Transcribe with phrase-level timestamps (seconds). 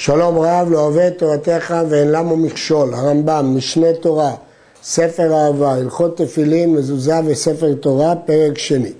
[0.00, 4.34] שלום רב לא אוהב את תורתך ואין למו מכשול, הרמב"ם, משנה תורה,
[4.82, 8.92] ספר אהבה, הלכות תפילין, מזוזה וספר תורה, פרק שני.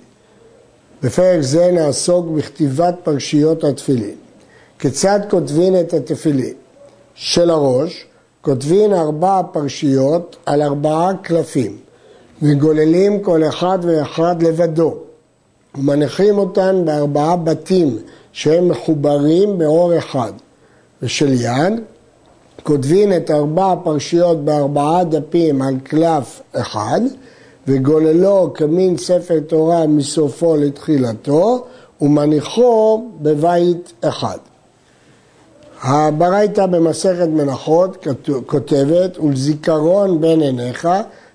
[1.03, 4.15] בפרק זה נעסוק בכתיבת פרשיות התפילין.
[4.79, 6.53] כיצד כותבין את התפילין?
[7.15, 8.05] של הראש,
[8.41, 11.77] כותבין ארבע פרשיות על ארבעה קלפים,
[12.41, 14.97] וגוללים כל אחד ואחד לבדו,
[15.75, 17.97] ומניחים אותן בארבעה בתים
[18.31, 20.33] שהם מחוברים באור אחד.
[21.03, 21.73] ושל יד,
[22.63, 27.01] כותבים את ארבע הפרשיות בארבעה דפים על קלף אחד,
[27.67, 31.65] וגוללו כמין ספר תורה מסופו לתחילתו,
[32.01, 34.37] ומניחו בבית אחד.
[35.81, 38.07] הברייתא במסכת מנחות
[38.45, 40.87] כותבת, ולזיכרון בין עיניך,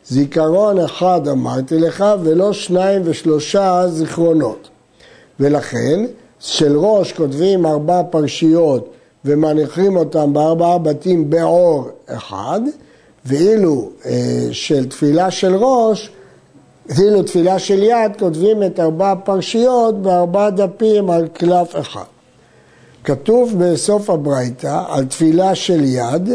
[0.07, 4.69] זיכרון אחד אמרתי לך, ולא שניים ושלושה זיכרונות.
[5.41, 6.05] ולכן,
[6.41, 8.91] של ראש כותבים ארבע פרשיות
[9.25, 12.61] ומניחים אותם בארבעה בתים בעור אחד,
[13.25, 16.11] ואילו אה, של תפילה של ראש,
[16.87, 22.05] ואילו תפילה של יד, כותבים את ארבע הפרשיות בארבעה דפים על קלף אחד.
[23.05, 26.31] כתוב בסוף הברייתא על תפילה של יד,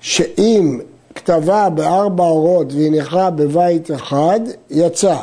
[0.00, 0.80] שאם
[1.14, 5.16] כתבה בארבע אורות והניחה בבית אחד, יצא.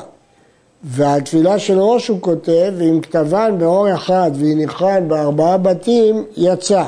[0.83, 6.83] ועל תפילה של ראש הוא כותב, ואם כתבן באור אחד והניחן בארבעה בתים, יצא.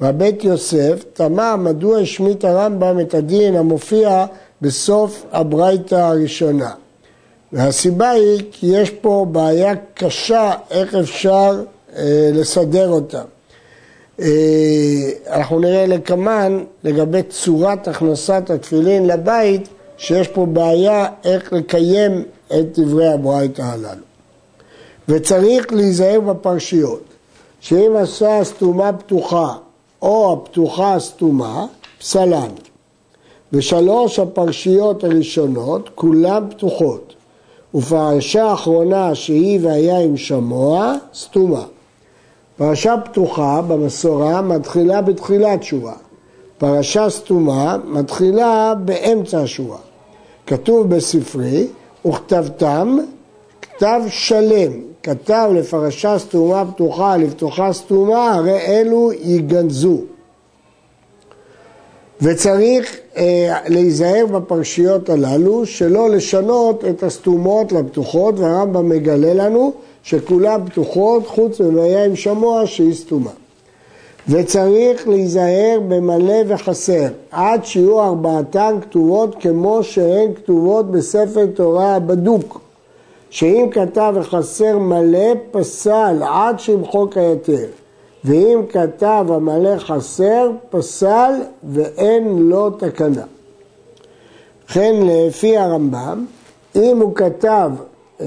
[0.00, 4.26] והבית יוסף תמה מדוע השמיט הרמב"ם את הדין המופיע
[4.62, 6.70] בסוף הברייתא הראשונה.
[7.52, 11.62] והסיבה היא כי יש פה בעיה קשה איך אפשר
[11.96, 13.22] אה, לסדר אותה.
[14.20, 14.26] אה,
[15.30, 22.24] אנחנו נראה לקמן לגבי צורת הכנסת התפילין לבית, שיש פה בעיה איך לקיים
[22.58, 24.04] את דברי הברייתא הללו.
[25.08, 27.02] וצריך להיזהר בפרשיות,
[27.60, 29.54] שאם עשה סתומה פתוחה
[30.02, 31.66] או הפתוחה סתומה,
[31.98, 32.48] פסלן.
[33.52, 37.14] ושלוש הפרשיות הראשונות, כולן פתוחות.
[37.74, 41.64] ופרשה האחרונה שהיא והיה עם שמוע, סתומה.
[42.56, 45.94] פרשה פתוחה במסורה מתחילה בתחילת שורה.
[46.58, 49.78] פרשה סתומה מתחילה באמצע השורה.
[50.46, 51.66] כתוב בספרי,
[52.06, 52.98] וכתבתם
[53.62, 60.00] כתב שלם, כתב לפרשה סתומה פתוחה לפתוחה סתומה, הרי אלו יגנזו.
[62.20, 71.26] וצריך אה, להיזהר בפרשיות הללו שלא לשנות את הסתומות לפתוחות, והרמב"ם מגלה לנו שכולן פתוחות
[71.26, 73.30] חוץ מבעיה עם שמוע שהיא סתומה.
[74.28, 82.60] וצריך להיזהר במלא וחסר, עד שיהיו ארבעתן כתובות כמו שהן כתובות בספר תורה הבדוק.
[83.30, 87.66] שאם כתב וחסר מלא, פסל עד שימחוק היתר.
[88.24, 91.32] ואם כתב המלא חסר, פסל
[91.64, 93.24] ואין לו תקנה.
[94.66, 96.24] וכן לפי הרמב"ם,
[96.76, 97.70] אם הוא כתב
[98.20, 98.26] אה,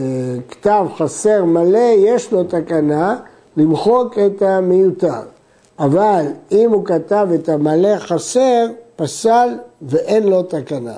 [0.49, 3.17] כתב חסר מלא, יש לו תקנה
[3.57, 5.34] למחוק את המיותר.
[5.79, 8.65] אבל אם הוא כתב את המלא חסר,
[8.95, 9.49] פסל
[9.81, 10.97] ואין לו תקנה.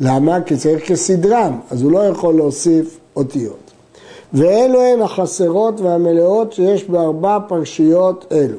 [0.00, 0.40] למה?
[0.42, 3.70] כי צריך כסדרם, אז הוא לא יכול להוסיף אותיות.
[4.32, 8.58] ואלו הן החסרות והמלאות שיש בארבע פרשיות אלו.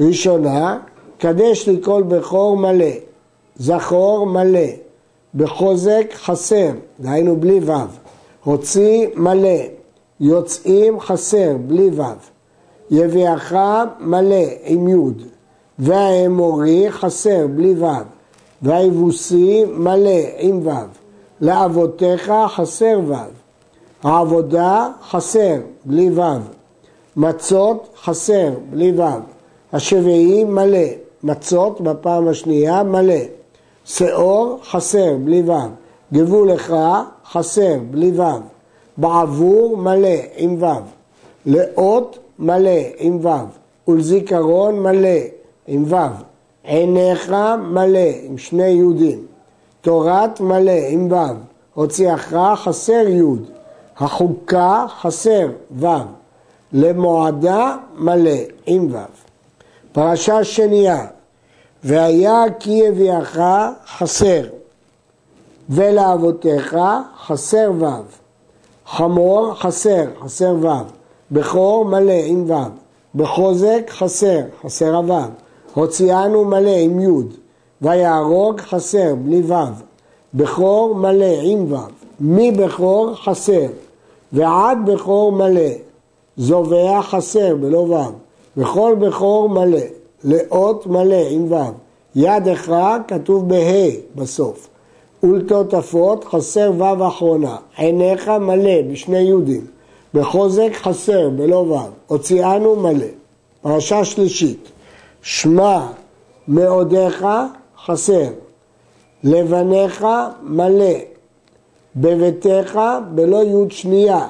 [0.00, 0.78] ראשונה,
[1.18, 2.90] קדש לי כל בכור מלא,
[3.56, 4.68] זכור מלא,
[5.34, 6.70] בחוזק חסר,
[7.00, 7.72] דהיינו בלי ו',
[8.44, 9.58] הוציא מלא,
[10.20, 12.02] יוצאים חסר, בלי ו',
[12.90, 13.56] יביאך
[14.00, 15.22] מלא עם יוד,
[15.78, 17.86] והאמורי חסר בלי ו',
[18.62, 20.70] והיבוסי מלא עם ו',
[21.40, 23.14] לאבותיך חסר ו',
[24.02, 26.22] העבודה חסר בלי ו',
[27.16, 29.02] מצות חסר בלי ו',
[29.72, 30.86] השביעי מלא,
[31.22, 33.20] מצות בפעם השנייה מלא,
[33.84, 35.52] שאור חסר בלי ו',
[36.12, 36.74] גבולך
[37.32, 38.22] חסר בלי ו',
[38.96, 40.66] בעבור מלא עם ו',
[41.46, 43.28] לאות מלא עם ו',
[43.88, 45.18] ולזיכרון מלא
[45.66, 45.96] עם ו',
[46.64, 49.26] עיניך מלא עם שני יהודים,
[49.80, 51.16] תורת מלא עם ו',
[51.74, 53.22] הוציאך חסר י',
[53.96, 55.86] החוקה חסר ו',
[56.72, 58.98] למועדה מלא עם ו'.
[59.92, 61.06] פרשה שנייה,
[61.84, 63.40] והיה כי יביאך
[63.86, 64.44] חסר,
[65.70, 66.76] ולאבותיך
[67.26, 67.86] חסר ו',
[68.86, 70.97] חמור חסר, חסר ו',
[71.32, 72.54] בכור מלא עם ו',
[73.14, 75.14] בחוזק חסר, חסר הו',
[75.74, 77.06] הוציאנו מלא עם י',
[77.82, 79.54] ויהרוג חסר בלי ו',
[80.34, 81.76] בכור מלא עם ו',
[82.20, 83.66] מבכור חסר,
[84.32, 85.70] ועד בכור מלא,
[86.36, 87.96] זובע חסר בלא ו',
[88.56, 89.80] וכל בכור מלא,
[90.24, 91.56] לאות מלא עם ו',
[92.14, 94.68] יד אחד כתוב בה' בסוף,
[95.22, 99.66] ולתותפות חסר ו' אחרונה, עיניך מלא בשני יהודים,
[100.14, 101.76] בחוזק חסר בלא ו',
[102.06, 103.06] הוציאנו מלא.
[103.62, 104.68] פרשה שלישית,
[105.22, 105.86] שמע
[106.48, 107.26] מאודיך
[107.84, 108.28] חסר,
[109.24, 110.06] לבניך
[110.42, 110.94] מלא,
[111.96, 112.80] בביתך
[113.14, 114.26] בלא יוד שנייה,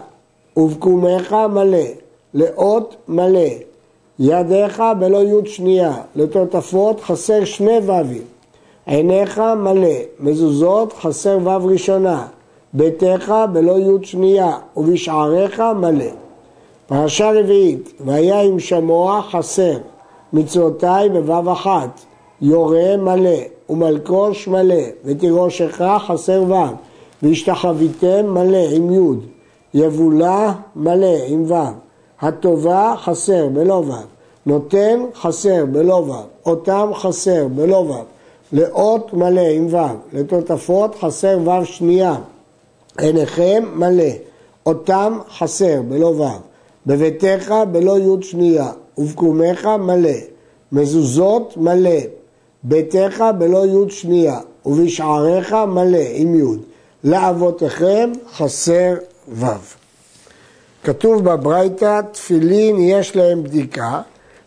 [0.56, 1.84] ובקומך מלא,
[2.34, 3.48] לאות מלא,
[4.18, 8.22] ידיך בלא יוד שנייה, לתותפות חסר שני ו"ים,
[8.86, 12.26] עיניך מלא, מזוזות חסר ו' ראשונה,
[12.78, 16.10] ביתך בלא יוד שנייה, ובשעריך מלא.
[16.86, 19.78] פרשה רביעית, והיה עם שמוע חסר,
[20.32, 22.00] מצוותיי בו' אחת,
[22.42, 23.38] יורה מלא,
[23.70, 26.54] ומלקוש מלא, ותירושך חסר ו',
[27.22, 29.18] והשתחוויתם מלא עם י',
[29.74, 31.54] יבולה מלא עם ו',
[32.20, 33.92] הטובה חסר בלא ו',
[34.46, 38.04] נותן חסר בלא ו', אותם חסר בלא ו',
[38.52, 39.78] לאות מלא עם ו',
[40.12, 42.14] לתותפות חסר ו' שנייה,
[42.98, 44.12] עיניכם מלא,
[44.66, 46.24] אותם חסר בלא ו',
[46.86, 50.18] בביתך בלא י' שנייה, ובקומך מלא,
[50.72, 52.00] מזוזות מלא,
[52.62, 56.58] ביתך בלא י' שנייה, ובשעריך מלא עם י',
[57.04, 58.94] לאבותיכם חסר
[59.28, 59.46] ו'.
[60.84, 64.00] כתוב בברייתא, תפילין יש להם בדיקה,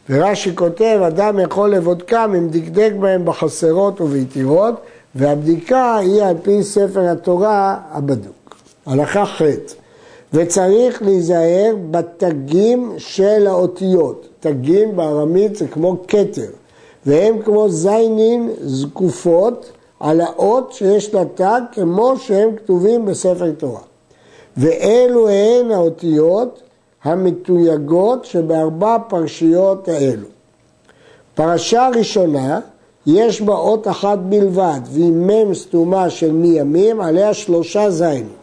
[0.09, 4.75] ורש"י כותב, אדם יכול לבודקם אם דקדק בהם בחסרות וביתירות,
[5.15, 8.40] והבדיקה היא על פי ספר התורה הבדוק.
[8.85, 9.41] הלכה ח'
[10.33, 14.27] וצריך להיזהר בתגים של האותיות.
[14.39, 16.49] תגים בארמית זה כמו כתר,
[17.05, 23.81] והם כמו זיינין זקופות על האות שיש לה תג כמו שהם כתובים בספר תורה.
[24.57, 26.61] ואלו הן האותיות
[27.03, 30.27] המתויגות שבארבע פרשיות האלו.
[31.35, 32.59] פרשה ראשונה,
[33.07, 38.40] יש בה אות אחת בלבד, והיא מ' סתומה של מימים, עליה שלושה זיינים.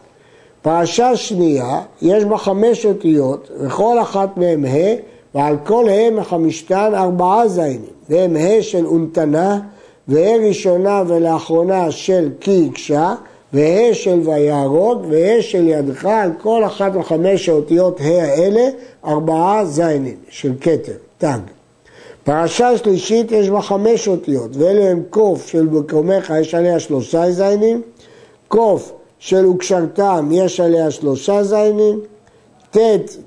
[0.61, 4.95] פרשה שנייה, יש בה חמש אותיות, וכל אחת מהן ה',
[5.35, 9.59] ועל כל ה' מחמישתן ארבעה זיינים, והם ה' של אונתנה,
[10.07, 13.15] וה' ראשונה ולאחרונה של כי הקשה,
[13.53, 18.69] וה' של ויהרוג, וה' של ידך, על כל אחת מחמש האותיות ה' האלה,
[19.05, 21.39] ארבעה זיינים של כתר, תג.
[22.23, 27.81] פרשה שלישית יש בה חמש אותיות, ואלו הם קוף של בקומך, יש עליה שלושה זיינים,
[28.47, 31.99] קוף של וקשרתם, יש עליה שלושה זיינים,
[32.71, 32.77] ט',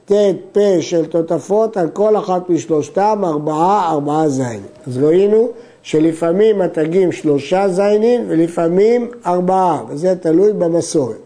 [0.04, 0.12] ט',
[0.52, 4.66] פ' של תותפות, על כל אחת משלושתם ארבעה, ארבעה זיינים.
[4.86, 5.48] אז ראינו
[5.82, 11.16] שלפעמים התגים שלושה זיינים ולפעמים ארבעה, וזה תלוי במסורת.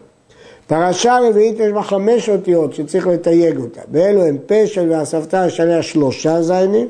[0.67, 5.59] פרשה רביעית יש בה חמש אותיות שצריך לתייג אותה, באלו הם פה של ואספתא יש
[5.59, 6.87] עליה שלושה זיינים,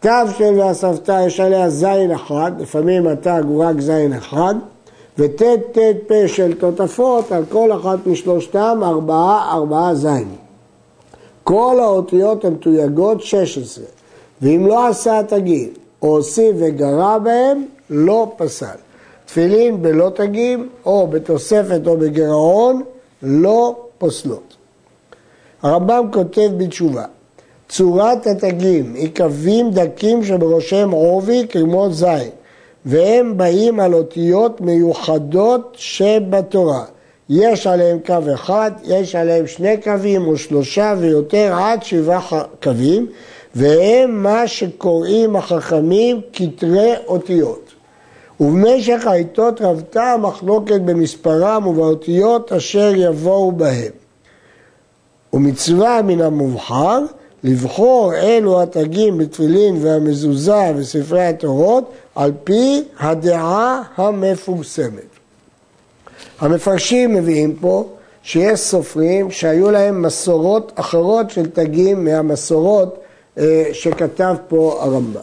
[0.00, 4.54] תו של ואספתא יש עליה זין אחד, לפעמים התג הוא רק זין אחד,
[5.18, 5.42] וט'
[5.72, 10.36] ט' פה של תותפות על כל אחת משלושתם ארבעה ארבעה זיינים.
[11.44, 13.84] כל האותיות הן תויגות 16,
[14.42, 15.68] ואם לא עשה התגים
[16.02, 18.76] או הוסיף וגרע בהם, לא פסל.
[19.26, 22.82] תפילין בלא תגים, או בתוספת או בגירעון,
[23.22, 24.56] לא פוסלות.
[25.62, 27.04] הרמב"ם כותב בתשובה,
[27.68, 32.30] צורת התגים היא קווים דקים שבראשם עובי כמו זין,
[32.86, 36.84] והם באים על אותיות מיוחדות שבתורה.
[37.28, 43.06] יש עליהם קו אחד, יש עליהם שני קווים או שלושה ויותר עד שבעה קווים,
[43.54, 47.72] והם מה שקוראים החכמים כתרי אותיות.
[48.40, 53.92] ובמשך העיתות רבתה המחלוקת במספרם ובאותיות אשר יבואו בהם.
[55.32, 56.98] ומצווה מן המובחר
[57.44, 65.12] לבחור אלו התגים בתפילין והמזוזה וספרי התורות על פי הדעה המפורסמת.
[66.40, 67.88] המפרשים מביאים פה
[68.22, 72.98] שיש סופרים שהיו להם מסורות אחרות של תגים מהמסורות
[73.38, 75.20] אה, שכתב פה הרמב"ם.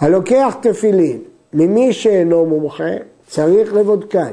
[0.00, 1.18] הלוקח תפילין
[1.52, 2.90] ממי שאינו מומחה
[3.26, 4.32] צריך לבודקן.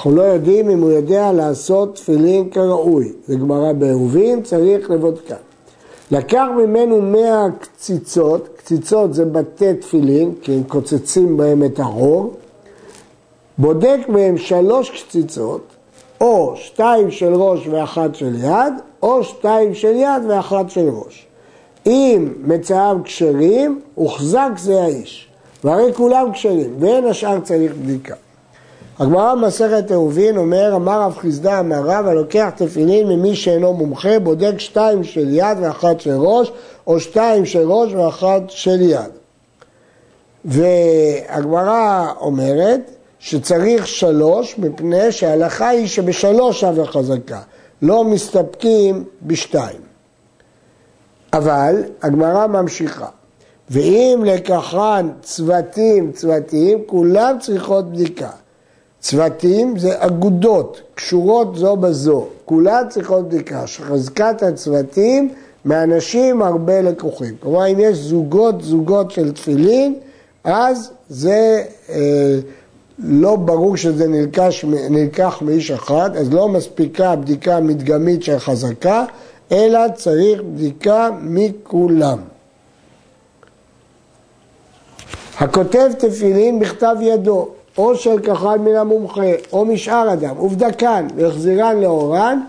[0.00, 3.12] אנחנו לא יודעים אם הוא יודע לעשות תפילין כראוי.
[3.26, 5.34] זה גמרא בעירובין, צריך לבודקן.
[6.10, 12.36] לקח ממנו מאה קציצות, קציצות זה בתי תפילין, כי הם קוצצים בהם את הרוב,
[13.58, 15.66] בודק מהם שלוש קציצות,
[16.20, 21.26] או שתיים של ראש ואחת של יד, או שתיים של יד ואחת של ראש.
[21.86, 25.28] אם מצאיו כשרים, הוחזק זה האיש.
[25.64, 28.14] והרי כולם כשרים, ואין השאר צריך בדיקה.
[29.00, 34.58] הגמרא במסכת עירובין אומר, אמר רב חיסדא אמר רב, הלוקח תפילין ממי שאינו מומחה, בודק
[34.58, 36.52] שתיים של יד ואחת של ראש,
[36.86, 39.10] או שתיים של ראש ואחת של יד.
[40.44, 42.80] והגמרא אומרת
[43.18, 47.40] שצריך שלוש, מפני שההלכה היא שבשלוש שווה חזקה,
[47.82, 49.80] לא מסתפקים בשתיים.
[51.32, 53.08] אבל הגמרא ממשיכה,
[53.70, 58.30] ואם לקחן צוותים צוותים, כולם צריכות בדיקה.
[59.00, 67.34] צוותים זה אגודות, קשורות זו בזו, כולן צריכות בדיקה, שחזקת הצוותים מאנשים הרבה לקוחים.
[67.40, 69.94] כלומר, אם יש זוגות זוגות של תפילין,
[70.44, 72.38] אז זה אה,
[72.98, 74.50] לא ברור שזה נלקח,
[74.90, 79.04] נלקח מאיש אחד, אז לא מספיקה בדיקה מדגמית של חזקה,
[79.52, 82.18] אלא צריך בדיקה מכולם.
[85.38, 92.40] הכותב תפילין בכתב ידו, או של כחל מן המומחה, או משאר אדם, ובדקן והחזירן לאורן,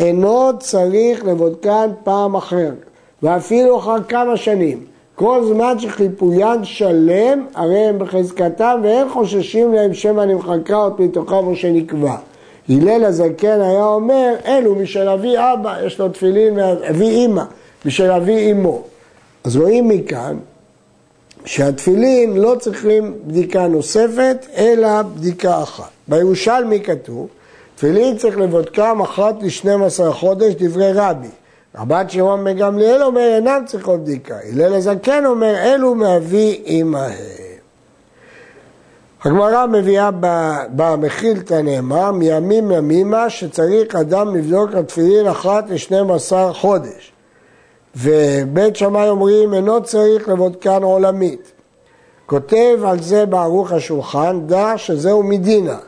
[0.00, 2.84] אינו צריך לבודקן פעם אחרת,
[3.22, 4.84] ואפילו אחר כמה שנים.
[5.14, 11.56] כל זמן שחיפוין שלם, הרי הם בחזקתם ואין חוששים להם שמא נמחקה עוד מתוכם או
[11.56, 12.16] שנקבע.
[12.68, 17.42] הלל הזקן היה אומר, אלו משל אבי אבא, יש לו תפילין מאבי אימא,
[17.84, 18.82] משל אבי אמו.
[19.44, 20.36] אז רואים מכאן
[21.44, 25.90] שהתפילין לא צריכים בדיקה נוספת, אלא בדיקה אחת.
[26.08, 27.28] בירושלמי כתוב,
[27.76, 31.28] תפילין צריך לבודקם אחת ל-12 חודש, דברי רבי.
[31.78, 34.34] רבת שמעון בן גמליאל אומר, אינם צריכות בדיקה.
[34.52, 37.12] הלל הזקן אומר, אלו מאבי אמהם.
[39.24, 40.10] הגמרא מביאה
[40.76, 47.12] במחילתא נאמר, מימים ימימה שצריך אדם לבדוק התפילין אחת ל-12 חודש.
[47.96, 51.52] ובית שמאי אומרים, אינו צריך לבודקן עולמית.
[52.26, 55.78] כותב על זה בערוך השולחן, דע שזהו מדינה.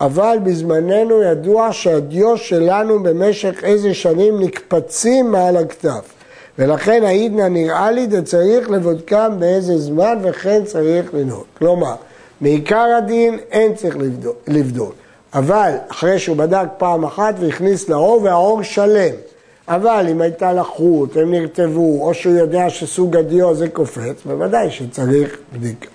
[0.00, 6.12] אבל בזמננו ידוע שהדיו שלנו במשך איזה שנים נקפצים מעל הכתף.
[6.58, 11.44] ולכן העידנא נראה לי דצריך לבודקם באיזה זמן וכן צריך לנהוג.
[11.58, 11.94] כלומר,
[12.40, 14.94] מעיקר הדין אין צריך לבדוק, לבדוק.
[15.34, 19.14] אבל אחרי שהוא בדק פעם אחת והכניס לאור והאור שלם.
[19.68, 25.36] אבל אם הייתה לחות, הם נרטבו, או שהוא יודע שסוג הדיו זה קופץ, בוודאי שצריך
[25.52, 25.88] בדיקה.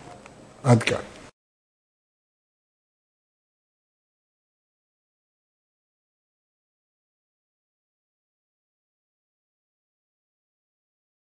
[0.63, 1.11] עד כאן.